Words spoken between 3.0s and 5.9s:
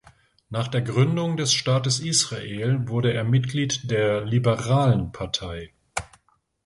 er Mitglied der "Liberalen Partei".